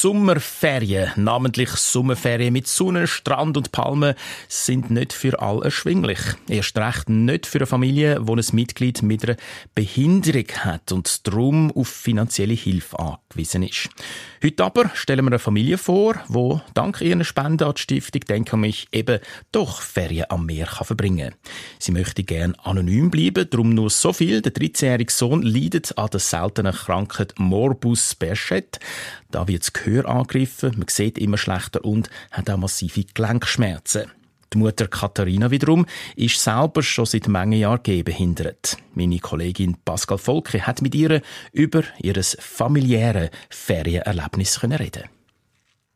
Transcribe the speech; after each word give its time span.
Sommerferien, 0.00 1.10
namentlich 1.16 1.70
Sommerferien 1.70 2.52
mit 2.52 2.66
Sonne, 2.66 3.06
Strand 3.06 3.56
und 3.56 3.72
Palmen, 3.72 4.14
sind 4.46 4.90
nicht 4.90 5.14
für 5.14 5.40
alle 5.40 5.64
erschwinglich. 5.64 6.18
Erst 6.48 6.76
recht 6.76 7.08
nicht 7.08 7.46
für 7.46 7.58
eine 7.58 7.66
Familie, 7.66 8.20
die 8.20 8.32
ein 8.32 8.44
Mitglied 8.52 9.02
mit 9.02 9.24
einer 9.24 9.38
Behinderung 9.74 10.48
hat 10.58 10.92
und 10.92 11.26
darum 11.26 11.72
auf 11.72 11.88
finanzielle 11.88 12.52
Hilfe 12.52 12.98
angewiesen 12.98 13.62
ist. 13.62 13.88
Heute 14.44 14.64
aber 14.64 14.90
stellen 14.92 15.24
wir 15.24 15.30
eine 15.30 15.38
Familie 15.38 15.78
vor, 15.78 16.14
die 16.28 16.60
dank 16.74 17.00
ihrer 17.00 17.24
Spende 17.24 17.66
an 17.66 17.74
die 17.74 17.80
Stiftung 17.80 18.20
«Denke 18.28 18.52
an 18.52 18.60
mich» 18.60 18.88
eben 18.92 19.18
doch 19.50 19.80
Ferien 19.80 20.26
am 20.28 20.44
Meer 20.44 20.66
kann 20.66 20.86
verbringen 20.86 21.30
kann. 21.30 21.38
Sie 21.78 21.92
möchte 21.92 22.22
gern 22.22 22.54
anonym 22.56 23.10
bleiben, 23.10 23.48
darum 23.48 23.70
nur 23.70 23.88
so 23.88 24.12
viel. 24.12 24.42
Der 24.42 24.52
13-jährige 24.52 25.12
Sohn 25.12 25.40
leidet 25.40 25.96
an 25.96 26.10
der 26.10 26.20
seltenen 26.20 26.74
Krankheit 26.74 27.34
Morbus 27.38 28.14
Behcet. 28.14 28.78
Da 29.36 29.46
wird 29.46 29.64
das 29.64 29.74
Gehör 29.74 30.08
angegriffen, 30.08 30.72
man 30.78 30.88
sieht 30.88 31.18
immer 31.18 31.36
schlechter 31.36 31.84
und 31.84 32.08
hat 32.30 32.48
auch 32.48 32.56
massive 32.56 33.04
Gelenkschmerzen. 33.12 34.10
Die 34.50 34.56
Mutter 34.56 34.88
Katharina 34.88 35.50
wiederum 35.50 35.84
ist 36.14 36.42
selber 36.42 36.82
schon 36.82 37.04
seit 37.04 37.28
manchen 37.28 37.60
Jahren 37.60 37.82
gehbehindert. 37.82 38.78
Meine 38.94 39.18
Kollegin 39.18 39.76
Pascal 39.84 40.16
Volke 40.16 40.66
hat 40.66 40.80
mit 40.80 40.94
ihr 40.94 41.20
über 41.52 41.82
ihr 42.00 42.14
familiäres 42.38 43.28
Ferienerlebnis 43.50 44.62
reden 44.62 45.04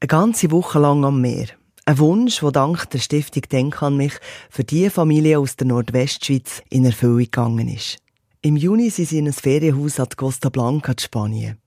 Eine 0.00 0.06
ganze 0.06 0.50
Woche 0.50 0.78
lang 0.78 1.02
am 1.06 1.22
Meer. 1.22 1.46
Ein 1.86 1.98
Wunsch, 1.98 2.40
der 2.40 2.50
dank 2.50 2.90
der 2.90 2.98
Stiftung 2.98 3.44
Denk 3.50 3.82
an 3.82 3.96
mich 3.96 4.12
für 4.50 4.64
die 4.64 4.90
Familie 4.90 5.38
aus 5.38 5.56
der 5.56 5.66
Nordwestschweiz 5.66 6.62
in 6.68 6.84
Erfüllung 6.84 7.20
gegangen 7.20 7.68
ist. 7.68 7.96
Im 8.42 8.56
Juni 8.56 8.90
sind 8.90 9.08
sie 9.08 9.18
in 9.18 9.28
ein 9.28 9.32
Ferienhaus 9.32 9.98
an 9.98 10.08
Costa 10.14 10.50
Blanca 10.50 10.92
in 10.92 10.98
Spanien. 10.98 11.59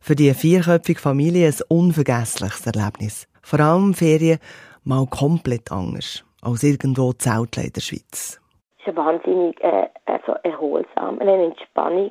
Für 0.00 0.14
die 0.14 0.32
vierköpfige 0.34 1.00
Familie 1.00 1.48
ein 1.48 1.54
unvergessliches 1.68 2.66
Erlebnis. 2.66 3.28
Vor 3.42 3.60
allem 3.60 3.94
Ferien 3.94 4.38
mal 4.84 5.06
komplett 5.06 5.70
anders 5.72 6.24
als 6.42 6.62
irgendwo 6.62 7.12
Zeltler 7.12 7.64
in 7.64 7.72
der 7.72 7.80
Schweiz. 7.80 8.40
Es 8.80 8.86
ist 8.86 8.96
wahnsinnig 8.96 9.62
äh, 9.62 9.88
also 10.06 10.34
erholsam, 10.42 11.18
eine 11.18 11.44
Entspannung 11.44 12.10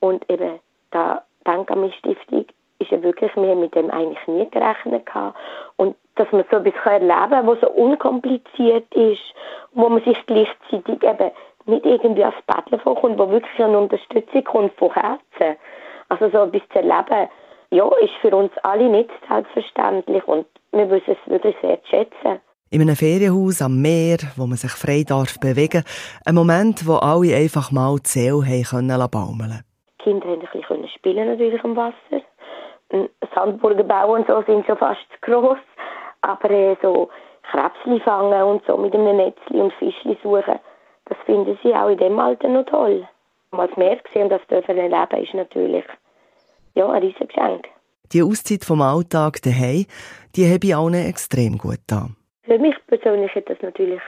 und 0.00 0.28
eben 0.30 0.58
da 0.90 1.22
meine 1.44 1.92
Stiftung 1.92 2.46
ist 2.78 2.90
ja 2.90 3.02
wirklich 3.02 3.34
mir 3.36 3.54
mit 3.54 3.74
dem 3.74 3.90
eigentlich 3.90 4.26
nie 4.26 4.48
gerechnet 4.50 5.06
gehabt. 5.06 5.38
und 5.76 5.96
dass 6.16 6.30
man 6.32 6.44
so 6.50 6.56
etwas 6.56 6.74
erleben 6.84 7.08
kann, 7.08 7.46
was 7.46 7.60
so 7.60 7.70
unkompliziert 7.70 8.92
ist, 8.94 9.22
wo 9.72 9.88
man 9.88 10.02
sich 10.02 10.18
gleichzeitig 10.26 11.02
eben 11.02 11.30
nicht 11.66 11.84
irgendwie 11.84 12.24
aufs 12.24 12.42
Betteln 12.46 12.80
vorkommt, 12.80 13.18
wo 13.18 13.30
wirklich 13.30 13.60
eine 13.60 13.78
Unterstützung 13.78 14.44
kommt 14.44 14.72
von 14.74 14.92
Herzen. 14.92 15.58
Also 16.08 16.30
so 16.30 16.44
etwas 16.44 16.62
zu 16.72 16.78
erleben, 16.78 17.28
ja, 17.70 17.88
ist 18.00 18.14
für 18.20 18.34
uns 18.34 18.52
alle 18.62 18.88
nicht 18.88 19.10
selbstverständlich 19.28 20.26
und 20.26 20.46
wir 20.72 20.90
wissen 20.90 21.16
es 21.20 21.30
wirklich 21.30 21.56
sehr 21.60 21.82
zu 21.82 21.88
schätzen. 21.88 22.40
In 22.70 22.80
einem 22.80 22.96
Ferienhaus 22.96 23.62
am 23.62 23.80
Meer, 23.80 24.18
wo 24.36 24.46
man 24.46 24.56
sich 24.56 24.72
frei 24.72 25.04
darf 25.06 25.38
bewegen, 25.40 25.84
ein 26.24 26.34
Moment, 26.34 26.86
wo 26.86 26.94
alle 26.94 27.34
einfach 27.36 27.70
mal 27.70 27.96
die 27.98 28.08
Seele 28.08 28.44
haben 28.44 28.64
können 28.64 29.10
baumeln 29.10 29.62
Die 30.00 30.02
Kinder 30.02 30.26
haben 30.28 30.40
ein 30.40 30.48
bisschen 30.52 30.88
spielen 30.88 31.28
natürlich 31.28 31.62
am 31.62 31.76
Wasser. 31.76 32.22
Sandburgen 33.34 33.86
bauen 33.86 34.20
und 34.20 34.26
so 34.26 34.42
sind 34.42 34.66
schon 34.66 34.76
fast 34.78 35.00
zu 35.12 35.18
gross. 35.20 35.58
Aber 36.22 36.50
äh, 36.50 36.76
so 36.82 37.08
Krebsli 37.50 38.00
fangen 38.00 38.42
und 38.42 38.62
so 38.66 38.76
mit 38.76 38.94
einem 38.94 39.16
Netzli 39.16 39.60
und 39.60 39.72
Fischli 39.74 40.18
suchen, 40.22 40.58
das 41.04 41.18
finden 41.24 41.58
sie 41.62 41.74
auch 41.74 41.88
in 41.88 41.98
dem 41.98 42.18
Alter 42.18 42.48
noch 42.48 42.66
toll. 42.66 43.06
Mal 43.50 43.68
das 43.68 43.76
Meer 43.76 43.96
gesehen 43.96 44.24
und 44.24 44.30
das 44.30 44.46
dürfen 44.48 44.76
erleben, 44.76 45.22
ist 45.22 45.34
natürlich 45.34 45.84
ja, 46.74 46.88
ein 46.88 47.02
riesiges 47.02 47.28
Geschenk. 47.28 47.68
Die 48.12 48.22
Auszeit 48.22 48.64
vom 48.64 48.82
Alltag 48.82 49.42
daheim, 49.42 49.86
die 50.36 50.52
habe 50.52 50.66
ich 50.66 50.74
auch 50.74 50.90
extrem 50.90 51.58
gut 51.58 51.80
da. 51.86 52.08
Für 52.44 52.58
mich 52.58 52.76
persönlich 52.86 53.34
hat 53.34 53.48
das 53.50 53.60
natürlich 53.62 54.00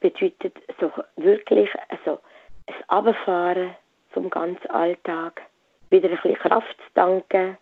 bedeutet, 0.00 0.56
so 0.80 0.90
wirklich 1.16 1.70
also 1.88 2.18
ein 2.66 2.74
Abfahren 2.88 3.76
vom 4.10 4.30
ganzen 4.30 4.68
Alltag, 4.70 5.42
wieder 5.90 6.08
ein 6.08 6.16
bisschen 6.16 6.34
Kraft 6.34 6.76
zu 6.78 6.94
tanken 6.94 7.56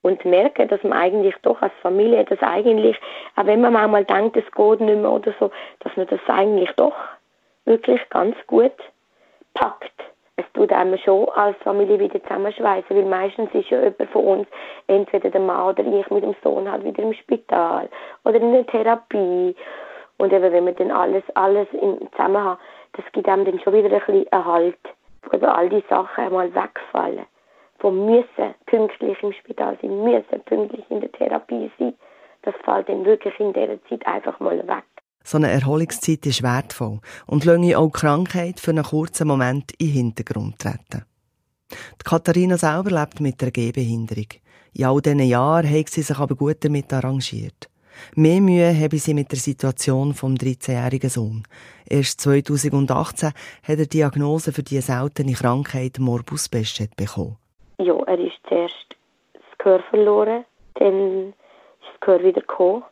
und 0.00 0.24
merken, 0.24 0.68
dass 0.68 0.82
man 0.82 0.94
eigentlich 0.94 1.34
doch 1.42 1.60
als 1.60 1.74
Familie 1.82 2.24
das 2.24 2.40
eigentlich, 2.40 2.96
auch 3.36 3.46
wenn 3.46 3.60
man 3.60 3.72
manchmal 3.72 4.04
denkt, 4.04 4.36
es 4.36 4.50
geht 4.52 4.80
nicht 4.80 4.96
mehr 4.96 5.10
oder 5.10 5.34
so, 5.38 5.50
dass 5.80 5.96
man 5.96 6.06
das 6.06 6.20
eigentlich 6.28 6.70
doch 6.76 6.94
wirklich 7.64 8.00
ganz 8.10 8.36
gut 8.46 8.72
packt 9.54 9.92
tut 10.54 10.72
einem 10.72 10.98
schon 10.98 11.28
als 11.30 11.56
Familie 11.58 11.98
wieder 11.98 12.22
zusammenschweißen, 12.22 12.96
weil 12.96 13.04
meistens 13.04 13.50
ist 13.54 13.70
ja 13.70 13.78
jemand 13.80 14.10
von 14.10 14.24
uns, 14.24 14.48
entweder 14.86 15.30
der 15.30 15.40
Mann 15.40 15.68
oder 15.68 15.84
ich 15.84 16.10
mit 16.10 16.22
dem 16.22 16.34
Sohn 16.42 16.70
halt 16.70 16.84
wieder 16.84 17.02
im 17.02 17.14
Spital 17.14 17.88
oder 18.24 18.36
in 18.36 18.52
der 18.52 18.66
Therapie. 18.66 19.54
Und 20.18 20.32
eben, 20.32 20.52
wenn 20.52 20.64
man 20.64 20.76
dann 20.76 20.90
alles, 20.90 21.24
alles 21.34 21.68
zusammen 21.70 22.44
hat, 22.44 22.58
das 22.92 23.04
gibt 23.12 23.28
einem 23.28 23.44
dann 23.44 23.58
schon 23.60 23.72
wieder 23.72 23.90
ein 23.90 23.98
bisschen 23.98 24.26
einen 24.30 24.44
Halt, 24.44 24.78
wo 25.22 25.36
eben 25.36 25.46
all 25.46 25.68
die 25.68 25.84
Sachen 25.88 26.24
einmal 26.24 26.54
wegfallen. 26.54 27.26
Wo 27.80 27.90
müssen 27.90 28.54
pünktlich 28.66 29.20
im 29.22 29.32
Spital 29.32 29.76
sein, 29.80 30.04
müssen 30.04 30.40
pünktlich 30.44 30.84
in 30.90 31.00
der 31.00 31.10
Therapie 31.12 31.70
sein. 31.78 31.94
Das 32.42 32.54
fällt 32.64 32.88
dann 32.88 33.04
wirklich 33.04 33.38
in 33.40 33.52
dieser 33.52 33.82
Zeit 33.84 34.06
einfach 34.06 34.38
mal 34.40 34.58
weg. 34.68 34.84
So 35.24 35.38
eine 35.38 35.50
Erholungszeit 35.50 36.26
ist 36.26 36.42
wertvoll 36.42 37.00
und 37.26 37.44
lasse 37.44 37.78
auch 37.78 37.90
Krankheit 37.90 38.60
für 38.60 38.70
einen 38.70 38.84
kurzen 38.84 39.28
Moment 39.28 39.72
in 39.78 39.86
den 39.86 39.94
Hintergrund 39.94 40.58
treten. 40.58 41.04
Die 41.70 42.04
Katharina 42.04 42.58
selber 42.58 42.90
lebt 42.90 43.20
mit 43.20 43.40
der 43.40 43.50
Gehbehinderung. 43.50 44.26
In 44.74 44.84
all 44.84 45.00
diesen 45.00 45.20
Jahren 45.20 45.70
hat 45.70 45.88
sie 45.88 46.02
sich 46.02 46.18
aber 46.18 46.34
gut 46.34 46.64
damit 46.64 46.92
arrangiert. 46.92 47.68
Mehr 48.14 48.40
Mühe 48.40 48.74
habe 48.74 48.96
sie 48.98 49.14
mit 49.14 49.30
der 49.30 49.38
Situation 49.38 50.14
vom 50.14 50.34
13-jährigen 50.34 51.10
Sohn. 51.10 51.42
Erst 51.86 52.20
2018 52.22 53.28
hat 53.28 53.34
er 53.68 53.76
die 53.76 53.88
Diagnose 53.88 54.52
für 54.52 54.62
die 54.62 54.80
seltene 54.80 55.34
Krankheit 55.34 55.98
Morbus 55.98 56.48
Bechet 56.48 56.96
bekommen. 56.96 57.36
Ja, 57.78 57.94
er 58.06 58.18
ist 58.18 58.38
zuerst 58.48 58.96
das 59.34 59.42
Gehör 59.58 59.82
verloren, 59.90 60.44
dann 60.74 61.28
ist 61.28 61.36
das 61.92 62.00
Gehör 62.00 62.22
wieder 62.22 62.40
gekommen. 62.40 62.82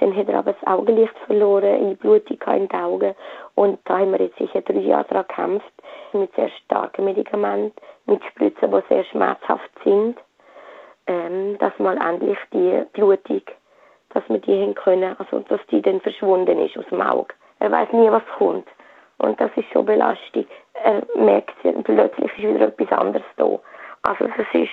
Dann 0.00 0.16
hat 0.16 0.28
er 0.30 0.38
aber 0.38 0.54
das 0.54 0.66
Augenlicht 0.66 1.16
verloren, 1.26 1.74
eine 1.74 1.94
Blutung 1.94 2.38
in 2.54 2.68
den 2.68 2.80
Augen. 2.80 3.14
Und 3.54 3.78
da 3.84 3.98
haben 3.98 4.12
wir 4.12 4.20
jetzt 4.20 4.38
sicher 4.38 4.62
drei 4.62 4.78
Jahre 4.78 5.04
daran 5.04 5.26
gekämpft, 5.28 5.72
mit 6.14 6.34
sehr 6.34 6.48
starken 6.64 7.04
Medikamenten, 7.04 7.72
mit 8.06 8.24
Spritzen, 8.24 8.70
die 8.70 8.82
sehr 8.88 9.04
schmerzhaft 9.04 9.70
sind, 9.84 10.16
ähm, 11.06 11.58
dass 11.58 11.78
mal 11.78 11.98
endlich 11.98 12.38
die 12.50 12.82
Blutung, 12.94 13.42
dass 14.14 14.24
wir 14.28 14.38
die 14.38 14.62
haben 14.62 14.74
können, 14.74 15.14
also 15.18 15.40
dass 15.40 15.60
die 15.70 15.82
dann 15.82 16.00
verschwunden 16.00 16.58
ist 16.60 16.78
aus 16.78 16.86
dem 16.90 17.02
Auge. 17.02 17.34
Er 17.58 17.70
weiß 17.70 17.92
nie, 17.92 18.10
was 18.10 18.22
kommt. 18.38 18.66
Und 19.18 19.38
das 19.38 19.50
ist 19.54 19.70
schon 19.70 19.84
belastet. 19.84 20.48
Er 20.82 21.02
merkt, 21.14 21.54
plötzlich 21.84 22.38
ist 22.38 22.38
wieder 22.38 22.68
etwas 22.68 22.98
anderes 22.98 23.26
da. 23.36 23.44
Also 24.02 24.26
das 24.28 24.46
ist, 24.54 24.70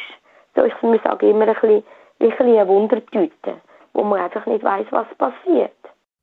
so 0.55 0.63
ich 0.63 0.81
muss 0.81 1.03
sagen, 1.03 1.29
immer 1.29 1.49
ein 1.49 1.53
bisschen, 1.53 1.83
ein 2.21 2.29
bisschen 2.29 2.47
eine 2.47 2.65
Wundertüte 2.65 3.55
wo 3.97 4.03
man 4.03 4.21
einfach 4.21 4.45
nicht 4.45 4.63
weiß, 4.63 4.85
was 4.91 5.07
passiert. 5.17 5.71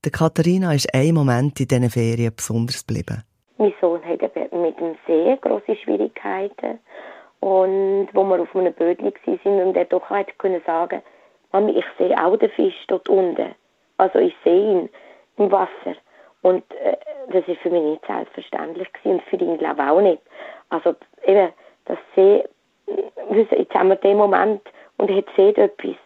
Der 0.05 0.12
Katharina 0.12 0.73
ist 0.73 0.95
ein 0.95 1.12
Moment 1.12 1.59
in 1.59 1.67
diesen 1.67 1.91
Ferien 1.91 2.33
besonders 2.35 2.87
geblieben. 2.87 3.25
Mein 3.59 3.75
Sohn 3.81 4.01
hat 4.05 4.21
mit 4.53 4.79
dem 4.79 4.97
See 5.07 5.37
große 5.41 5.77
Schwierigkeiten. 5.83 6.79
Und 7.41 8.09
wo 8.12 8.23
wir 8.23 8.41
auf 8.41 8.55
einem 8.55 8.73
Bötchen 8.73 9.12
waren 9.27 9.67
und 9.67 9.77
er 9.77 9.87
doch 9.87 10.09
hat 10.09 10.39
können 10.39 10.62
sagen, 10.65 11.03
Mami, 11.53 11.73
ich 11.73 11.85
sehe 11.99 12.17
auch 12.17 12.37
den 12.37 12.51
Fisch 12.51 12.87
dort 12.87 13.09
unten. 13.09 13.55
Also 13.99 14.21
ich 14.21 14.35
sehe 14.44 14.71
ihn 14.73 14.88
im 15.37 15.50
Wasser. 15.50 15.97
Und 16.43 16.62
äh, 16.75 16.97
das 17.32 17.47
ist 17.49 17.61
für 17.61 17.71
mich 17.71 17.82
nicht 17.82 18.06
selbstverständlich 18.06 18.93
gewesen 18.93 19.19
und 19.19 19.23
für 19.25 19.37
ihn 19.37 19.59
glaube 19.59 19.82
ich 19.82 19.88
auch 19.88 20.00
nicht. 20.00 20.23
Also 20.69 20.94
eben, 21.26 21.53
das 21.87 21.99
See, 22.15 22.44
jetzt 23.50 23.75
haben 23.75 23.88
wir 23.88 23.97
den 23.97 24.17
Moment 24.17 24.62
und 24.99 25.11
er 25.11 25.25
sieht 25.37 25.59
etwas 25.59 25.97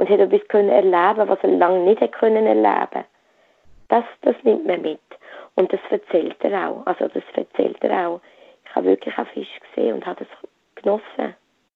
und 0.00 0.08
hat 0.08 0.18
etwas 0.18 0.48
können 0.48 0.70
erleben, 0.70 1.28
was 1.28 1.38
er 1.42 1.50
lange 1.50 1.80
nicht 1.80 2.00
hat 2.00 2.12
können 2.12 2.46
erleben. 2.46 3.04
Das, 3.88 4.04
das 4.22 4.34
nimmt 4.44 4.66
man 4.66 4.80
mit 4.80 5.00
und 5.56 5.70
das 5.70 5.80
erzählt 5.90 6.36
er 6.40 6.70
auch. 6.70 6.86
Also 6.86 7.08
das 7.08 7.22
erzählt 7.34 7.76
er 7.82 8.08
auch. 8.08 8.20
Ich 8.64 8.74
habe 8.74 8.86
wirklich 8.86 9.16
einen 9.18 9.26
Fisch 9.26 9.60
gesehen 9.60 9.96
und 9.96 10.06
habe 10.06 10.24
das 10.24 10.50
genossen. 10.74 11.34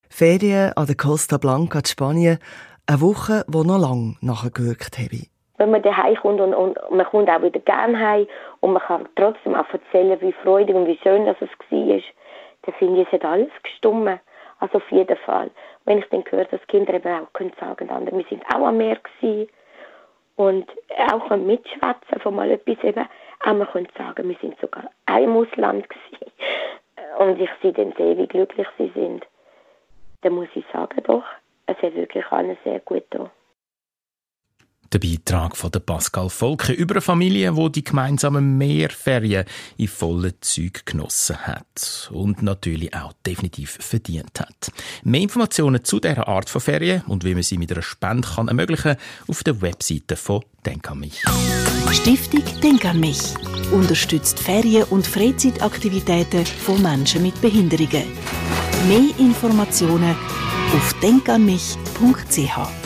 Ferien 0.09 0.73
an 0.75 0.87
der 0.87 0.97
Costa 0.97 1.37
Blanca 1.37 1.81
in 1.81 1.85
Spanien, 1.85 2.39
eine 2.87 3.01
Woche, 3.03 3.45
die 3.47 3.67
noch 3.67 3.79
lange 3.79 4.15
nachgewirkt 4.23 4.97
habe. 4.99 5.27
Wenn 5.59 5.71
man 5.71 5.83
daheim 5.83 6.17
kommt 6.17 6.41
und, 6.41 6.55
und, 6.55 6.79
man 6.91 7.05
kommt 7.05 7.29
auch 7.29 7.43
wieder 7.43 7.61
gerne 7.61 7.99
heim 7.99 8.27
und 8.61 8.73
man 8.73 8.83
kann 8.83 9.07
trotzdem 9.17 9.55
auch 9.55 9.69
erzählen, 9.71 10.19
wie 10.23 10.33
freudig 10.33 10.75
und 10.75 10.87
wie 10.87 10.99
schön 11.03 11.27
das 11.27 11.37
es 11.41 11.51
war, 11.71 12.01
dann 12.63 12.75
finde 12.79 13.03
ich, 13.03 13.07
es 13.07 13.13
hat 13.13 13.25
alles 13.27 13.51
gestummen. 13.63 14.19
Also 14.61 14.79
auf 14.79 14.91
jeden 14.91 15.17
Fall. 15.19 15.51
Wenn 15.85 15.99
ich 15.99 16.09
dann 16.11 16.25
höre, 16.29 16.45
dass 16.47 16.67
Kinder 16.69 16.95
eben 16.95 17.09
auch 17.09 17.33
können 17.33 17.53
sagen, 17.61 17.89
dann, 17.89 18.07
wir 18.07 18.25
sind 18.29 18.43
auch 18.47 18.67
am 18.67 18.79
Meer 18.79 18.97
gewesen. 18.97 19.49
und 20.37 20.69
auch 21.13 21.37
mitschwätzen 21.37 22.21
von 22.21 22.35
mal 22.35 22.51
etwas 22.51 22.83
eben, 22.83 23.07
auch 23.41 23.53
man 23.53 23.69
könnte 23.69 23.93
sagen, 23.97 24.29
wir 24.29 24.37
sind 24.41 24.59
sogar 24.61 24.91
ein 25.07 25.31
Ausland 25.31 25.89
gewesen 25.89 26.33
und 27.19 27.41
ich 27.41 27.51
sie 27.63 27.73
dann 27.73 27.93
sehe, 27.93 28.17
wie 28.17 28.27
glücklich 28.27 28.67
sie 28.79 28.91
sind, 28.95 29.25
dann 30.23 30.35
muss 30.35 30.49
ich 30.55 30.65
sagen, 30.73 31.03
doch, 31.05 31.25
es 31.67 31.77
hat 31.77 31.95
wirklich 31.95 32.27
allen 32.33 32.57
sehr 32.65 32.81
gut 32.81 33.09
getan. 33.11 33.31
Der 34.95 35.01
Beitrag 35.01 35.57
von 35.57 35.73
Pascal 35.73 36.31
Volke 36.31 36.73
über 36.73 36.95
eine 36.95 37.01
Familie, 37.01 37.53
die 37.53 37.73
die 37.73 37.83
gemeinsamen 37.83 38.57
Meerferien 38.57 39.45
in 39.77 39.89
vollen 39.89 40.35
Züg 40.41 40.87
genossen 40.87 41.37
hat 41.37 42.09
und 42.13 42.43
natürlich 42.43 42.95
auch 42.95 43.13
definitiv 43.27 43.77
verdient 43.81 44.39
hat. 44.39 44.71
Mehr 45.03 45.23
Informationen 45.23 45.83
zu 45.83 45.99
dieser 45.99 46.29
Art 46.29 46.49
von 46.49 46.61
Ferien 46.61 47.03
und 47.09 47.25
wie 47.25 47.35
man 47.35 47.43
sie 47.43 47.59
mit 47.59 47.73
einer 47.73 47.83
Spende 47.83 48.29
kann 48.37 48.47
ermöglichen 48.47 48.95
auf 49.27 49.43
der 49.43 49.61
Webseite 49.61 50.15
von 50.15 50.45
Denk 50.65 50.89
an 50.89 51.01
mich. 51.01 51.25
Stiftung 51.91 52.45
Denk 52.63 52.85
an 52.85 53.01
mich 53.01 53.19
unterstützt 53.73 54.39
Ferien- 54.39 54.85
und 54.91 55.09
Freizeitaktivitäten 55.09 56.47
von 56.47 56.81
Menschen 56.81 57.25
mit 57.25 57.41
Behinderungen. 57.41 58.05
Mehr 58.87 59.19
Informationen 59.19 60.15
auf 60.73 60.95
denkanmich.ch 61.03 62.84